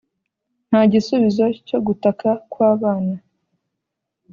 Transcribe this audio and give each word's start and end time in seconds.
nta 0.67 0.81
gisubizo 0.91 1.45
cyo 1.67 1.79
gutaka 1.85 2.29
kwabana 2.51 3.15